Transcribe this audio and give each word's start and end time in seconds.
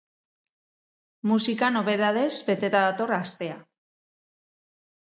Musika 1.31 1.69
nobedadez 1.75 2.33
beteta 2.49 2.83
dator 2.89 3.17
astea. 3.21 3.61